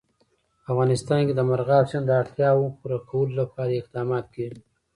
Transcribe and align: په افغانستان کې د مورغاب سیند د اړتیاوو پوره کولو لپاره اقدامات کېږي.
په 0.61 0.65
افغانستان 0.73 1.19
کې 1.27 1.33
د 1.35 1.41
مورغاب 1.49 1.85
سیند 1.91 2.05
د 2.07 2.11
اړتیاوو 2.21 2.75
پوره 2.77 2.99
کولو 3.09 3.33
لپاره 3.41 3.71
اقدامات 3.81 4.25
کېږي. 4.35 4.61